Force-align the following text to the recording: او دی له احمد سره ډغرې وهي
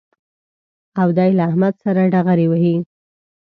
او 1.01 1.07
دی 1.17 1.29
له 1.37 1.43
احمد 1.49 1.73
سره 1.83 2.01
ډغرې 2.13 2.45
وهي 2.51 2.75